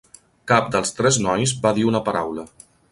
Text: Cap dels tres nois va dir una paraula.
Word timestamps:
Cap 0.51 0.71
dels 0.75 0.95
tres 1.01 1.21
nois 1.27 1.55
va 1.67 1.77
dir 1.81 1.87
una 1.93 2.05
paraula. 2.11 2.51